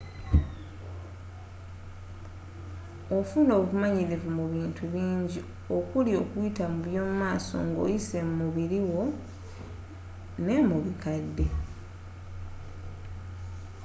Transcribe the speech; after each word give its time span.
ofuna 3.17 3.51
obumanyirivu 3.59 4.29
mu 4.37 4.45
bintu 4.53 4.83
bingi 4.93 5.39
okuli 5.77 6.11
okuyita 6.21 6.63
mu 6.73 6.79
by’omumaso 6.87 7.57
nga 7.67 7.79
oyise 7.85 8.19
mu 8.37 8.47
biri 8.55 8.79
wo, 8.89 9.03
n’emubikadde 10.43 11.45